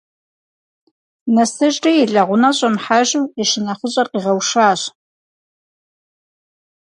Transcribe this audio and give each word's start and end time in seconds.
Нэсыжри, 1.35 1.93
и 2.03 2.05
лэгъунэ 2.13 2.49
щӏэмыхьэжу, 2.57 3.23
и 3.41 3.43
шынэхъыщӏэр 3.49 4.07
къигъэушащ. 4.11 4.81